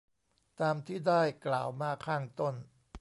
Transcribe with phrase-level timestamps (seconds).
[0.59, 2.55] ตามที่ได้กล่าวมาข้างต้น